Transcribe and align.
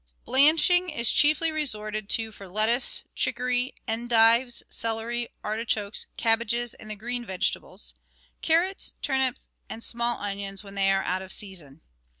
Blanching 0.25 0.89
is 0.89 1.11
chiefly 1.11 1.51
resorted 1.51 2.09
to 2.09 2.31
for 2.31 2.47
lettuce, 2.47 3.03
chicory, 3.13 3.75
endives, 3.87 4.63
celery, 4.67 5.27
artichokes, 5.43 6.07
cabbages, 6.17 6.73
and 6.73 6.89
the 6.89 6.95
green 6.95 7.23
vegetables; 7.23 7.93
carrots, 8.41 8.95
turnips, 9.03 9.47
and 9.69 9.83
small 9.83 10.19
onions 10.19 10.63
when 10.63 10.73
they 10.73 10.89
are 10.91 11.03
out 11.03 11.21
of 11.21 11.31
season. 11.31 11.81